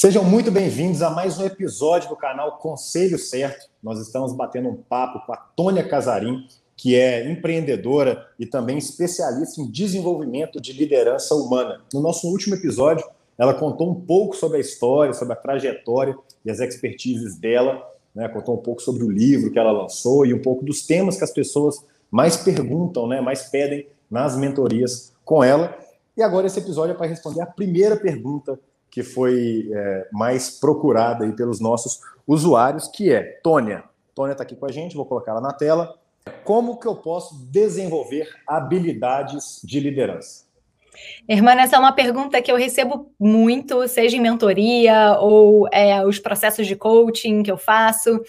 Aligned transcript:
Sejam 0.00 0.24
muito 0.24 0.50
bem-vindos 0.50 1.02
a 1.02 1.10
mais 1.10 1.38
um 1.38 1.44
episódio 1.44 2.08
do 2.08 2.16
canal 2.16 2.56
Conselho 2.56 3.18
Certo. 3.18 3.68
Nós 3.82 4.00
estamos 4.00 4.32
batendo 4.32 4.70
um 4.70 4.76
papo 4.76 5.26
com 5.26 5.32
a 5.34 5.36
Tônia 5.36 5.86
Casarim, 5.86 6.46
que 6.74 6.96
é 6.96 7.30
empreendedora 7.30 8.26
e 8.38 8.46
também 8.46 8.78
especialista 8.78 9.60
em 9.60 9.70
desenvolvimento 9.70 10.58
de 10.58 10.72
liderança 10.72 11.34
humana. 11.34 11.82
No 11.92 12.00
nosso 12.00 12.28
último 12.28 12.54
episódio, 12.54 13.06
ela 13.36 13.52
contou 13.52 13.90
um 13.90 13.94
pouco 13.94 14.34
sobre 14.34 14.56
a 14.56 14.60
história, 14.62 15.12
sobre 15.12 15.34
a 15.34 15.36
trajetória 15.36 16.16
e 16.46 16.50
as 16.50 16.60
expertises 16.60 17.36
dela, 17.36 17.86
né? 18.14 18.26
contou 18.26 18.54
um 18.54 18.62
pouco 18.62 18.80
sobre 18.80 19.04
o 19.04 19.10
livro 19.10 19.52
que 19.52 19.58
ela 19.58 19.70
lançou 19.70 20.24
e 20.24 20.32
um 20.32 20.40
pouco 20.40 20.64
dos 20.64 20.86
temas 20.86 21.18
que 21.18 21.24
as 21.24 21.30
pessoas 21.30 21.84
mais 22.10 22.38
perguntam, 22.38 23.06
né? 23.06 23.20
mais 23.20 23.50
pedem 23.50 23.86
nas 24.10 24.34
mentorias 24.34 25.12
com 25.26 25.44
ela. 25.44 25.76
E 26.16 26.22
agora 26.22 26.46
esse 26.46 26.58
episódio 26.58 26.94
é 26.94 26.96
para 26.96 27.06
responder 27.06 27.42
a 27.42 27.46
primeira 27.46 27.98
pergunta 27.98 28.58
que 28.90 29.02
foi 29.02 29.70
é, 29.72 30.08
mais 30.12 30.50
procurada 30.50 31.24
aí 31.24 31.32
pelos 31.32 31.60
nossos 31.60 32.00
usuários, 32.26 32.88
que 32.88 33.12
é 33.12 33.22
Tônia. 33.42 33.84
Tônia 34.14 34.32
está 34.32 34.42
aqui 34.42 34.56
com 34.56 34.66
a 34.66 34.72
gente, 34.72 34.96
vou 34.96 35.06
colocar 35.06 35.32
ela 35.32 35.40
na 35.40 35.52
tela. 35.52 35.96
Como 36.44 36.78
que 36.78 36.86
eu 36.86 36.96
posso 36.96 37.34
desenvolver 37.50 38.28
habilidades 38.46 39.60
de 39.64 39.80
liderança? 39.80 40.50
Irmã, 41.28 41.52
essa 41.52 41.76
é 41.76 41.78
uma 41.78 41.92
pergunta 41.92 42.42
que 42.42 42.50
eu 42.50 42.56
recebo 42.56 43.10
muito, 43.18 43.86
seja 43.88 44.16
em 44.16 44.20
mentoria 44.20 45.16
ou 45.18 45.66
é, 45.72 46.04
os 46.04 46.18
processos 46.18 46.66
de 46.66 46.76
coaching 46.76 47.42
que 47.42 47.50
eu 47.50 47.56
faço. 47.56 48.20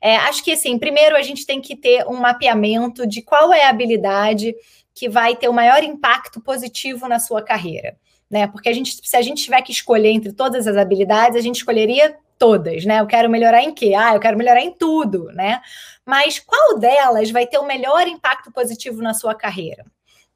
É, 0.00 0.16
acho 0.16 0.44
que, 0.44 0.52
assim, 0.52 0.78
primeiro 0.78 1.16
a 1.16 1.22
gente 1.22 1.46
tem 1.46 1.60
que 1.60 1.74
ter 1.74 2.06
um 2.06 2.16
mapeamento 2.16 3.06
de 3.06 3.22
qual 3.22 3.52
é 3.52 3.64
a 3.64 3.70
habilidade 3.70 4.54
que 4.94 5.08
vai 5.08 5.34
ter 5.34 5.48
o 5.48 5.52
maior 5.52 5.82
impacto 5.82 6.40
positivo 6.40 7.08
na 7.08 7.18
sua 7.18 7.42
carreira 7.42 7.96
né? 8.30 8.46
Porque 8.46 8.68
a 8.68 8.72
gente, 8.72 9.00
se 9.02 9.16
a 9.16 9.22
gente 9.22 9.42
tiver 9.42 9.60
que 9.62 9.72
escolher 9.72 10.10
entre 10.10 10.32
todas 10.32 10.66
as 10.66 10.76
habilidades, 10.76 11.36
a 11.36 11.40
gente 11.40 11.56
escolheria 11.56 12.16
todas, 12.38 12.84
né? 12.84 13.00
Eu 13.00 13.06
quero 13.06 13.28
melhorar 13.28 13.62
em 13.62 13.74
quê? 13.74 13.92
Ah, 13.94 14.14
eu 14.14 14.20
quero 14.20 14.38
melhorar 14.38 14.62
em 14.62 14.72
tudo, 14.72 15.24
né? 15.32 15.60
Mas 16.06 16.38
qual 16.38 16.78
delas 16.78 17.30
vai 17.30 17.46
ter 17.46 17.58
o 17.58 17.66
melhor 17.66 18.06
impacto 18.06 18.50
positivo 18.52 19.02
na 19.02 19.12
sua 19.12 19.34
carreira, 19.34 19.84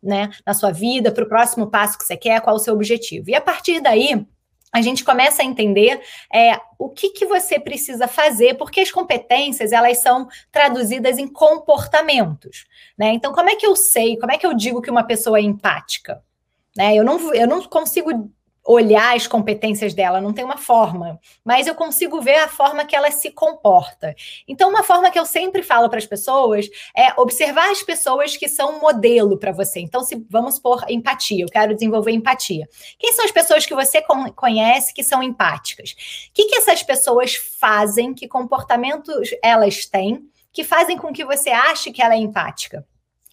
né? 0.02 0.30
Na 0.44 0.52
sua 0.52 0.70
vida, 0.70 1.12
para 1.12 1.24
o 1.24 1.28
próximo 1.28 1.70
passo 1.70 1.96
que 1.96 2.04
você 2.04 2.16
quer, 2.16 2.40
qual 2.40 2.56
o 2.56 2.58
seu 2.58 2.74
objetivo? 2.74 3.30
E 3.30 3.34
a 3.34 3.40
partir 3.40 3.80
daí, 3.80 4.26
a 4.70 4.82
gente 4.82 5.04
começa 5.04 5.40
a 5.40 5.44
entender 5.44 6.02
é, 6.32 6.60
o 6.78 6.90
que, 6.90 7.10
que 7.10 7.24
você 7.24 7.60
precisa 7.60 8.08
fazer, 8.08 8.54
porque 8.54 8.80
as 8.80 8.90
competências 8.90 9.70
elas 9.70 9.98
são 9.98 10.28
traduzidas 10.50 11.16
em 11.16 11.28
comportamentos, 11.28 12.66
né? 12.98 13.12
Então, 13.12 13.32
como 13.32 13.48
é 13.48 13.54
que 13.54 13.64
eu 13.64 13.76
sei, 13.76 14.18
como 14.18 14.32
é 14.32 14.36
que 14.36 14.46
eu 14.46 14.52
digo 14.52 14.82
que 14.82 14.90
uma 14.90 15.04
pessoa 15.04 15.38
é 15.38 15.42
empática? 15.42 16.20
Né? 16.76 16.94
Eu, 16.94 17.04
não, 17.04 17.32
eu 17.34 17.46
não 17.46 17.62
consigo 17.62 18.10
olhar 18.66 19.14
as 19.14 19.26
competências 19.26 19.92
dela, 19.92 20.20
não 20.20 20.32
tem 20.32 20.44
uma 20.44 20.56
forma, 20.56 21.20
mas 21.44 21.66
eu 21.66 21.74
consigo 21.74 22.20
ver 22.22 22.36
a 22.36 22.48
forma 22.48 22.84
que 22.84 22.96
ela 22.96 23.10
se 23.10 23.30
comporta. 23.30 24.14
Então, 24.48 24.70
uma 24.70 24.82
forma 24.82 25.10
que 25.10 25.18
eu 25.18 25.26
sempre 25.26 25.62
falo 25.62 25.90
para 25.90 25.98
as 25.98 26.06
pessoas 26.06 26.68
é 26.96 27.12
observar 27.20 27.70
as 27.70 27.82
pessoas 27.82 28.36
que 28.36 28.48
são 28.48 28.80
modelo 28.80 29.38
para 29.38 29.52
você. 29.52 29.80
Então, 29.80 30.02
se 30.02 30.24
vamos 30.30 30.58
por 30.58 30.82
empatia, 30.88 31.44
eu 31.44 31.48
quero 31.48 31.74
desenvolver 31.74 32.12
empatia. 32.12 32.66
Quem 32.98 33.12
são 33.12 33.24
as 33.24 33.30
pessoas 33.30 33.66
que 33.66 33.74
você 33.74 34.02
conhece 34.34 34.94
que 34.94 35.04
são 35.04 35.22
empáticas? 35.22 35.90
O 35.90 36.32
que, 36.32 36.46
que 36.46 36.56
essas 36.56 36.82
pessoas 36.82 37.34
fazem? 37.34 38.14
Que 38.14 38.26
comportamentos 38.26 39.30
elas 39.42 39.84
têm 39.84 40.26
que 40.52 40.64
fazem 40.64 40.96
com 40.96 41.12
que 41.12 41.24
você 41.24 41.50
ache 41.50 41.92
que 41.92 42.00
ela 42.00 42.14
é 42.14 42.18
empática? 42.18 42.86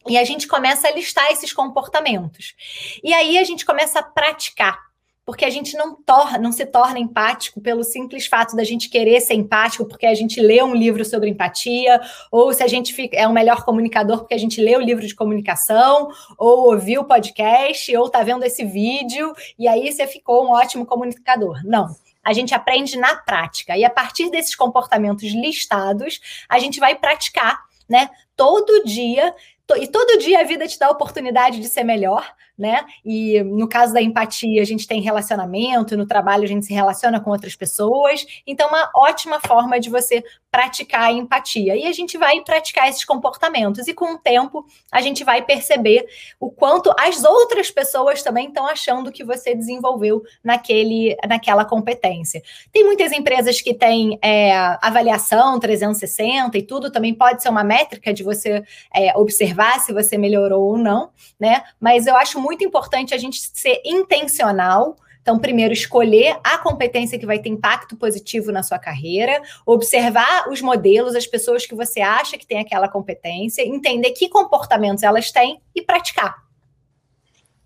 E 0.08 0.18
a 0.18 0.24
gente 0.24 0.48
começa 0.48 0.88
a 0.88 0.92
listar 0.92 1.32
esses 1.32 1.54
comportamentos. 1.54 2.56
E 3.04 3.14
aí 3.14 3.38
a 3.38 3.44
gente 3.44 3.66
começa 3.66 4.00
a 4.00 4.04
praticar. 4.04 4.92
Porque 5.24 5.46
a 5.46 5.50
gente 5.52 5.78
não, 5.78 5.96
torna, 5.96 6.40
não 6.40 6.52
se 6.52 6.66
torna 6.66 6.98
empático 6.98 7.62
pelo 7.62 7.84
simples 7.84 8.26
fato 8.26 8.56
da 8.56 8.64
gente 8.64 8.90
querer 8.90 9.22
ser 9.22 9.36
empático 9.36 9.86
porque 9.86 10.08
a 10.08 10.16
gente 10.16 10.42
lê 10.42 10.64
um 10.64 10.74
livro 10.74 11.06
sobre 11.06 11.30
empatia, 11.30 12.02
ou 12.32 12.52
se 12.52 12.64
a 12.64 12.68
gente 12.68 12.92
fica, 12.92 13.16
é 13.16 13.28
um 13.28 13.32
melhor 13.32 13.64
comunicador 13.64 14.18
porque 14.18 14.34
a 14.34 14.38
gente 14.38 14.60
lê 14.60 14.76
o 14.76 14.82
livro 14.82 15.06
de 15.06 15.14
comunicação, 15.14 16.10
ou 16.38 16.72
ouviu 16.72 17.02
o 17.02 17.06
podcast, 17.06 17.96
ou 17.96 18.08
está 18.08 18.24
vendo 18.24 18.44
esse 18.44 18.66
vídeo, 18.66 19.32
e 19.60 19.68
aí 19.68 19.92
você 19.92 20.08
ficou 20.08 20.48
um 20.48 20.52
ótimo 20.52 20.86
comunicador. 20.86 21.62
Não 21.64 21.96
a 22.24 22.34
gente 22.34 22.54
aprende 22.54 22.98
na 22.98 23.16
prática. 23.16 23.76
E 23.76 23.84
a 23.84 23.90
partir 23.90 24.30
desses 24.30 24.56
comportamentos 24.56 25.24
listados, 25.32 26.20
a 26.48 26.60
gente 26.60 26.80
vai 26.80 26.96
praticar, 26.96 27.60
né? 27.90 28.10
Todo 28.36 28.84
dia 28.84 29.34
e 29.78 29.88
todo 29.88 30.20
dia 30.20 30.42
a 30.42 30.44
vida 30.44 30.68
te 30.68 30.78
dá 30.78 30.88
a 30.88 30.92
oportunidade 30.92 31.60
de 31.60 31.68
ser 31.68 31.84
melhor, 31.84 32.36
né? 32.58 32.86
E 33.04 33.42
no 33.44 33.68
caso 33.68 33.94
da 33.94 34.02
empatia, 34.02 34.62
a 34.62 34.66
gente 34.66 34.88
tem 34.88 35.02
relacionamento, 35.02 35.98
no 35.98 36.06
trabalho 36.06 36.44
a 36.44 36.48
gente 36.48 36.66
se 36.66 36.74
relaciona 36.74 37.20
com 37.20 37.32
outras 37.32 37.56
pessoas. 37.56 38.26
Então, 38.46 38.70
uma 38.70 38.90
ótima 38.96 39.40
forma 39.40 39.80
de 39.80 39.90
você 39.90 40.24
praticar 40.52 41.04
a 41.04 41.12
empatia. 41.14 41.78
E 41.78 41.88
a 41.88 41.94
gente 41.94 42.18
vai 42.18 42.42
praticar 42.42 42.90
esses 42.90 43.06
comportamentos. 43.06 43.88
E 43.88 43.94
com 43.94 44.16
o 44.16 44.18
tempo, 44.18 44.66
a 44.92 45.00
gente 45.02 45.24
vai 45.24 45.42
perceber 45.42 46.06
o 46.40 46.52
quanto 46.52 46.94
as 47.00 47.24
outras 47.24 47.72
pessoas 47.72 48.22
também 48.22 48.50
estão 48.50 48.68
achando 48.68 49.12
que 49.12 49.24
você 49.24 49.56
desenvolveu 49.56 50.22
naquele, 50.44 51.16
naquela 51.28 51.64
competência. 51.64 52.42
Tem 52.72 52.84
muitas 52.84 53.14
empresas 53.14 53.62
que 53.62 53.74
têm 53.74 54.20
é, 54.22 54.54
avaliação 54.82 55.58
360 55.58 56.58
e 56.58 56.64
tudo, 56.64 56.92
também 56.92 57.14
pode 57.14 57.42
ser 57.42 57.50
uma 57.50 57.64
métrica 57.64 58.14
de 58.14 58.22
você 58.22 58.62
é, 58.94 59.18
observar 59.18 59.80
se 59.80 59.94
você 59.94 60.18
melhorou 60.18 60.64
ou 60.64 60.78
não, 60.78 61.12
né? 61.40 61.64
Mas 61.80 62.08
eu 62.08 62.16
acho 62.18 62.41
muito 62.42 62.64
importante 62.64 63.14
a 63.14 63.18
gente 63.18 63.40
ser 63.54 63.82
intencional 63.86 64.98
então, 65.22 65.38
primeiro, 65.38 65.72
escolher 65.72 66.38
a 66.44 66.58
competência 66.58 67.18
que 67.18 67.26
vai 67.26 67.38
ter 67.38 67.50
impacto 67.50 67.96
positivo 67.96 68.52
na 68.52 68.64
sua 68.64 68.80
carreira, 68.80 69.40
observar 69.66 70.50
os 70.50 70.62
modelos, 70.62 71.16
as 71.16 71.28
pessoas 71.28 71.66
que 71.66 71.76
você 71.76 72.02
acha 72.02 72.38
que 72.38 72.48
tem 72.48 72.60
aquela 72.60 72.88
competência, 72.88 73.62
entender 73.62 74.12
que 74.12 74.28
comportamentos 74.28 75.04
elas 75.04 75.32
têm 75.32 75.62
e 75.76 75.82
praticar. 75.82 76.44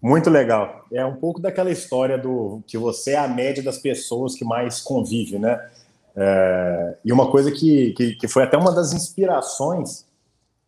Muito 0.01 0.29
legal. 0.29 0.85
É 0.91 1.05
um 1.05 1.15
pouco 1.15 1.41
daquela 1.41 1.71
história 1.71 2.17
do 2.17 2.61
que 2.67 2.77
você 2.77 3.11
é 3.11 3.17
a 3.17 3.27
média 3.27 3.63
das 3.63 3.77
pessoas 3.77 4.35
que 4.35 4.43
mais 4.43 4.81
convive, 4.81 5.39
né? 5.39 5.69
É, 6.17 6.97
e 7.03 7.11
uma 7.11 7.29
coisa 7.31 7.51
que, 7.51 7.93
que, 7.93 8.15
que, 8.15 8.27
foi 8.27 8.43
até 8.43 8.57
uma 8.57 8.71
das 8.71 8.93
inspirações 8.93 10.05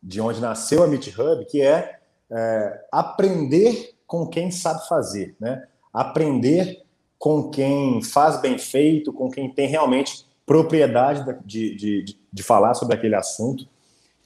de 0.02 0.20
onde 0.20 0.42
nasceu 0.42 0.84
a 0.84 0.88
Meet 0.88 1.08
Hub, 1.18 1.46
que 1.46 1.62
é, 1.62 2.00
é 2.30 2.86
aprender 2.92 3.97
com 4.08 4.26
quem 4.26 4.50
sabe 4.50 4.88
fazer, 4.88 5.36
né? 5.40 5.68
aprender 5.94 6.82
com 7.20 7.50
quem 7.50 8.02
faz 8.02 8.40
bem 8.40 8.58
feito, 8.58 9.12
com 9.12 9.30
quem 9.30 9.50
tem 9.50 9.68
realmente 9.68 10.26
propriedade 10.46 11.26
de, 11.44 11.76
de, 11.76 12.18
de, 12.32 12.44
falar 12.44 12.74
sobre 12.74 12.96
aquele 12.96 13.16
assunto. 13.16 13.68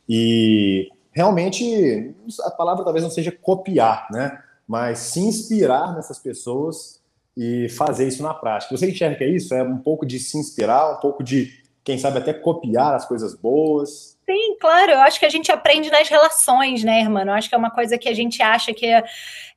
E 0.07 0.89
realmente, 1.11 2.13
a 2.43 2.51
palavra 2.51 2.83
talvez 2.83 3.03
não 3.03 3.09
seja 3.09 3.31
copiar, 3.31 4.07
né? 4.11 4.39
Mas 4.67 4.99
se 4.99 5.19
inspirar 5.21 5.95
nessas 5.95 6.19
pessoas 6.19 7.01
e 7.35 7.69
fazer 7.69 8.07
isso 8.07 8.21
na 8.21 8.33
prática. 8.33 8.75
Você 8.77 8.89
enxerga 8.89 9.15
que 9.15 9.23
é 9.23 9.29
isso? 9.29 9.53
É 9.53 9.63
um 9.63 9.77
pouco 9.77 10.05
de 10.05 10.19
se 10.19 10.37
inspirar, 10.37 10.97
um 10.97 10.99
pouco 10.99 11.23
de, 11.23 11.51
quem 11.83 11.97
sabe, 11.97 12.19
até 12.19 12.33
copiar 12.33 12.93
as 12.93 13.05
coisas 13.05 13.33
boas? 13.33 14.17
Sim, 14.31 14.55
claro, 14.61 14.93
eu 14.93 15.01
acho 15.01 15.19
que 15.19 15.25
a 15.25 15.29
gente 15.29 15.51
aprende 15.51 15.91
nas 15.91 16.07
relações, 16.07 16.85
né, 16.85 17.01
irmã? 17.01 17.23
Eu 17.25 17.33
acho 17.33 17.49
que 17.49 17.55
é 17.55 17.57
uma 17.57 17.69
coisa 17.69 17.97
que 17.97 18.07
a 18.07 18.13
gente 18.13 18.41
acha 18.41 18.73
que 18.73 18.85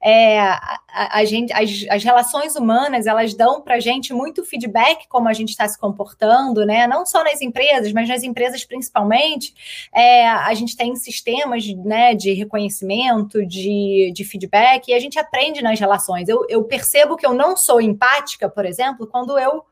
é, 0.03 0.41
a, 0.41 1.19
a, 1.21 1.25
gente, 1.25 1.53
as, 1.53 1.87
as, 1.89 2.03
relações 2.03 2.57
humanas, 2.57 3.07
elas 3.07 3.35
dão 3.35 3.63
para 3.63 3.77
a 3.77 3.81
gente 3.81 4.13
muito 4.13 4.45
feedback 4.45 5.07
como 5.09 5.29
a 5.29 5.33
gente 5.33 5.51
está 5.51 5.69
se 5.69 5.79
comportando, 5.79 6.67
né? 6.67 6.89
Não 6.89 7.07
só 7.07 7.23
nas 7.23 7.41
empresas, 7.41 7.93
mas 7.93 8.09
nas 8.09 8.25
empresas 8.25 8.65
principalmente. 8.65 9.55
É, 9.95 10.27
a 10.27 10.53
gente 10.55 10.77
tem 10.77 10.97
sistemas 10.97 11.65
né, 11.85 12.13
de 12.13 12.33
reconhecimento, 12.33 13.47
de, 13.47 14.11
de 14.13 14.25
feedback, 14.25 14.89
e 14.89 14.95
a 14.95 14.99
gente 14.99 15.21
aprende 15.21 15.63
nas 15.63 15.79
relações. 15.79 16.29
Eu, 16.29 16.45
eu 16.49 16.65
percebo 16.65 17.17
que 17.17 17.25
eu 17.25 17.33
não 17.33 17.57
sou 17.57 17.81
empática, 17.81 18.49
por 18.49 18.67
exemplo, 18.67 19.07
quando 19.07 19.39
eu 19.39 19.65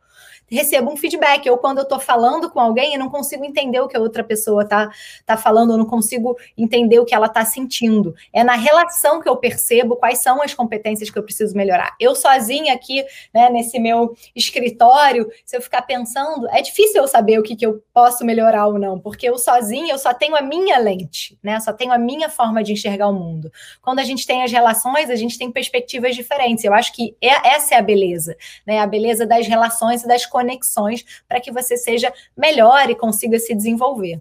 recebo 0.55 0.93
um 0.93 0.97
feedback, 0.97 1.49
ou 1.49 1.57
quando 1.57 1.79
eu 1.79 1.83
estou 1.83 1.99
falando 1.99 2.51
com 2.51 2.61
alguém 2.61 2.95
e 2.95 2.99
não 2.99 3.09
consigo 3.09 3.45
entender 3.45 3.81
o 3.81 3.89
que 3.89 3.97
a 3.97 4.01
outra 4.01 4.23
pessoa 4.23 4.63
está 4.63 4.91
tá 5.25 5.37
falando, 5.37 5.73
eu 5.73 5.79
não 5.79 5.87
consigo 5.87 6.37
entender 6.57 6.99
o 6.99 7.05
que 7.05 7.15
ela 7.15 7.27
está 7.27 7.45
sentindo. 7.45 8.15
É 8.33 8.45
na 8.45 8.55
relação 8.55 9.21
que 9.21 9.29
eu 9.29 9.37
percebo 9.37 9.97
quais 9.97 10.19
são 10.19 10.43
as 10.43 10.53
competências 10.53 11.09
que 11.09 11.19
eu 11.19 11.23
preciso 11.23 11.57
melhorar. 11.57 11.97
Eu 11.99 12.15
sozinha 12.15 12.75
aqui, 12.75 13.03
né, 13.33 13.49
nesse 13.49 13.79
meu 13.79 14.15
escritório, 14.37 15.29
se 15.45 15.57
eu 15.57 15.63
ficar 15.63 15.83
pensando, 15.83 16.47
é 16.51 16.61
difícil 16.61 17.01
eu 17.01 17.09
saber 17.09 17.39
o 17.39 17.43
que, 17.43 17.57
que 17.57 17.65
eu 17.65 17.83
posso 17.95 18.25
melhorar 18.25 18.67
ou 18.67 18.79
não, 18.79 18.99
porque 18.99 19.29
eu 19.29 19.39
sozinha, 19.39 19.95
eu 19.95 19.99
só 19.99 20.13
tenho 20.13 20.37
a 20.37 20.43
minha 20.43 20.79
lente, 20.79 21.39
né? 21.43 21.59
Só 21.61 21.73
tenho 21.73 21.93
a 21.93 21.99
minha 21.99 22.29
forma 22.29 22.63
de 22.63 22.73
enxergar 22.73 23.09
o 23.09 23.13
mundo. 23.13 23.51
Quando 23.81 24.01
a 24.01 24.05
gente 24.05 24.27
tem 24.27 24.43
as 24.43 24.53
relações, 24.53 25.09
a 25.09 25.17
gente 25.17 25.39
tem 25.39 25.51
perspectivas 25.51 26.15
diferentes. 26.15 26.65
Eu 26.65 26.75
acho 26.75 26.93
que 26.93 27.17
é, 27.21 27.55
essa 27.55 27.75
é 27.75 27.79
a 27.79 27.83
beleza, 27.83 28.37
né? 28.67 28.79
A 28.81 28.87
beleza 28.87 29.27
das 29.27 29.47
relações 29.47 30.03
e 30.03 30.09
das 30.09 30.27
conexões 30.27 30.42
conexões 30.43 31.05
para 31.29 31.41
que 31.41 31.53
você 31.53 31.77
seja 31.77 32.13
melhor 32.37 32.91
e 32.91 32.95
consiga 32.95 33.39
se 33.39 33.55
desenvolver. 33.55 34.21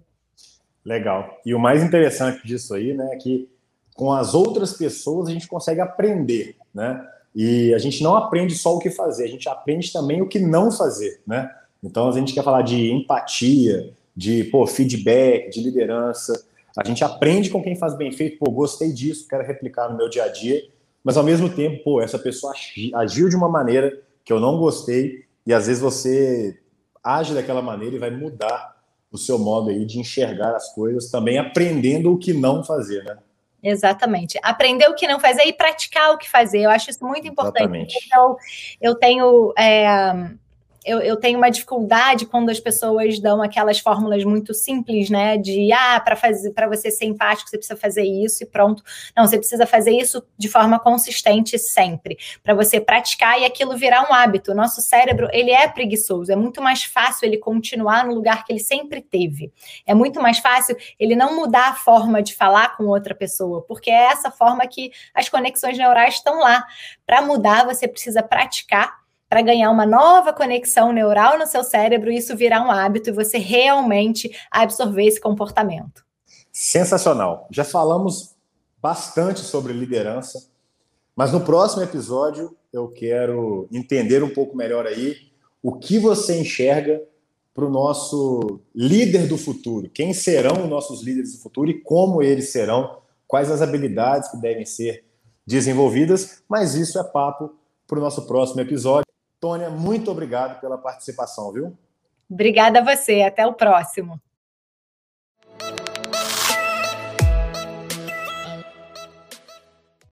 Legal. 0.86 1.38
E 1.46 1.54
o 1.54 1.60
mais 1.60 1.84
interessante 1.84 2.46
disso 2.46 2.74
aí, 2.74 2.94
né, 2.94 3.10
é 3.14 3.16
que 3.18 3.50
com 3.96 4.12
as 4.12 4.34
outras 4.34 4.74
pessoas 4.74 5.28
a 5.28 5.32
gente 5.32 5.48
consegue 5.48 5.82
aprender, 5.82 6.56
né? 6.74 7.06
E 7.36 7.74
a 7.74 7.78
gente 7.78 8.04
não 8.04 8.16
aprende 8.16 8.56
só 8.56 8.76
o 8.76 8.80
que 8.80 8.90
fazer, 8.90 9.26
a 9.26 9.28
gente 9.28 9.48
aprende 9.48 9.92
também 9.92 10.22
o 10.22 10.28
que 10.28 10.40
não 10.40 10.72
fazer, 10.72 11.22
né? 11.26 11.50
Então 11.84 12.10
a 12.10 12.12
gente 12.12 12.34
quer 12.34 12.44
falar 12.44 12.62
de 12.62 12.92
empatia, 12.92 13.94
de 14.16 14.44
pô, 14.46 14.66
feedback, 14.68 15.50
de 15.50 15.62
liderança. 15.62 16.46
A 16.78 16.86
gente 16.86 17.04
aprende 17.04 17.50
com 17.50 17.62
quem 17.62 17.76
faz 17.76 17.96
bem 17.96 18.12
feito, 18.12 18.38
pô, 18.40 18.52
gostei 18.52 18.92
disso, 18.92 19.28
quero 19.28 19.46
replicar 19.46 19.90
no 19.90 19.98
meu 19.98 20.10
dia 20.10 20.24
a 20.24 20.28
dia, 20.28 20.64
mas 21.04 21.16
ao 21.16 21.24
mesmo 21.24 21.50
tempo, 21.50 21.84
pô, 21.84 22.02
essa 22.02 22.18
pessoa 22.18 22.54
agiu 22.96 23.30
de 23.30 23.36
uma 23.36 23.50
maneira 23.50 24.02
que 24.26 24.34
eu 24.34 24.40
não 24.40 24.58
gostei, 24.58 25.26
e 25.46 25.54
às 25.54 25.68
vezes 25.68 25.82
você 25.82 26.60
age 27.04 27.34
daquela 27.34 27.62
maneira 27.62 27.96
e 27.96 28.00
vai 28.00 28.12
mudar 28.12 28.76
o 29.12 29.18
seu 29.18 29.38
modo 29.38 29.70
aí 29.70 29.86
de 29.86 30.00
enxergar 30.00 30.56
as 30.56 30.74
coisas, 30.74 31.12
também 31.12 31.38
aprendendo 31.38 32.14
o 32.14 32.18
que 32.18 32.34
não 32.34 32.64
fazer, 32.64 33.04
né? 33.04 33.18
Exatamente. 33.64 34.40
Aprender 34.42 34.88
o 34.88 34.96
que 34.96 35.08
não 35.08 35.20
fazer 35.20 35.44
e 35.44 35.54
praticar 35.54 36.12
o 36.12 36.18
que 36.18 36.30
fazer. 36.30 36.62
Eu 36.62 36.70
acho 36.70 36.90
isso 36.90 37.06
muito 37.06 37.28
importante. 37.28 37.96
Então, 38.06 38.36
eu 38.82 38.96
tenho 38.96 39.54
é, 39.58 39.86
eu, 40.84 41.00
eu, 41.00 41.16
tenho 41.16 41.38
uma 41.38 41.50
dificuldade 41.50 42.26
quando 42.26 42.50
as 42.50 42.60
pessoas 42.60 43.20
dão 43.20 43.42
aquelas 43.42 43.80
fórmulas 43.80 44.24
muito 44.24 44.52
simples, 44.54 45.12
né? 45.12 45.38
De 45.38 45.72
ah, 45.72 46.00
para 46.00 46.16
fazer 46.16 46.52
para 46.52 46.68
você 46.68 46.90
ser 46.90 47.06
empático, 47.06 47.50
você 47.50 47.58
precisa 47.58 47.80
fazer 47.80 48.04
isso 48.04 48.44
e 48.44 48.48
pronto. 48.48 48.84
Não, 49.16 49.28
você 49.28 49.38
precisa 49.38 49.68
fazer 49.68 49.92
isso 49.92 50.24
de 50.38 50.50
forma 50.50 50.80
consistente 50.80 51.60
sempre, 51.60 52.18
para 52.42 52.56
você 52.56 52.82
praticar 52.82 53.40
e 53.40 53.46
aquilo 53.46 53.78
virar 53.78 54.10
um 54.10 54.14
hábito. 54.14 54.52
O 54.52 54.56
nosso 54.56 54.82
cérebro, 54.82 55.28
ele 55.32 55.52
é 55.52 55.68
preguiçoso, 55.68 56.32
é 56.32 56.36
muito 56.36 56.62
mais 56.62 56.84
fácil 56.84 57.28
ele 57.28 57.38
continuar 57.38 58.04
no 58.06 58.16
lugar 58.16 58.44
que 58.44 58.52
ele 58.52 58.60
sempre 58.60 59.02
teve. 59.02 59.52
É 59.86 59.94
muito 59.94 60.20
mais 60.20 60.40
fácil 60.40 60.76
ele 61.00 61.16
não 61.16 61.36
mudar 61.36 61.70
a 61.70 61.76
forma 61.76 62.24
de 62.24 62.34
falar 62.34 62.76
com 62.76 62.86
outra 62.86 63.14
pessoa, 63.14 63.62
porque 63.62 63.92
é 63.92 64.06
essa 64.06 64.32
forma 64.32 64.66
que 64.68 64.92
as 65.14 65.30
conexões 65.30 65.78
neurais 65.78 66.16
estão 66.16 66.40
lá. 66.40 66.66
Para 67.06 67.22
mudar, 67.22 67.66
você 67.66 67.88
precisa 67.88 68.24
praticar 68.24 69.01
para 69.32 69.42
ganhar 69.42 69.72
uma 69.72 69.86
nova 69.86 70.34
conexão 70.34 70.92
neural 70.92 71.40
no 71.40 71.48
seu 71.48 71.64
cérebro 71.64 72.12
e 72.12 72.18
isso 72.18 72.36
virar 72.36 72.68
um 72.68 72.70
hábito 72.70 73.10
e 73.10 73.14
você 73.14 73.38
realmente 73.38 74.30
absorver 74.52 75.06
esse 75.06 75.22
comportamento. 75.22 76.06
Sensacional. 76.52 77.48
Já 77.50 77.64
falamos 77.64 78.36
bastante 78.82 79.40
sobre 79.40 79.72
liderança, 79.72 80.50
mas 81.16 81.32
no 81.32 81.40
próximo 81.40 81.82
episódio 81.82 82.54
eu 82.74 82.90
quero 82.90 83.70
entender 83.72 84.22
um 84.22 84.34
pouco 84.34 84.54
melhor 84.58 84.86
aí 84.86 85.16
o 85.64 85.78
que 85.78 85.98
você 85.98 86.38
enxerga 86.38 87.02
para 87.54 87.64
o 87.64 87.70
nosso 87.70 88.60
líder 88.76 89.28
do 89.28 89.38
futuro. 89.38 89.90
Quem 89.90 90.14
serão 90.14 90.64
os 90.64 90.70
nossos 90.70 91.04
líderes 91.04 91.38
do 91.38 91.42
futuro 91.42 91.72
e 91.72 91.80
como 91.80 92.22
eles 92.22 92.52
serão, 92.52 92.98
quais 93.26 93.50
as 93.50 93.62
habilidades 93.62 94.30
que 94.30 94.36
devem 94.36 94.66
ser 94.66 95.06
desenvolvidas, 95.48 96.44
mas 96.50 96.76
isso 96.76 97.00
é 97.00 97.04
papo 97.06 97.56
para 97.88 97.98
o 97.98 98.02
nosso 98.02 98.28
próximo 98.28 98.60
episódio. 98.60 99.11
Tônia, 99.42 99.72
muito 99.72 100.12
obrigado 100.12 100.62
pela 100.62 100.78
participação, 100.78 101.52
viu? 101.52 101.76
Obrigada 102.30 102.80
a 102.80 102.84
você. 102.84 103.24
Até 103.24 103.46
o 103.46 103.54
próximo. 103.54 104.22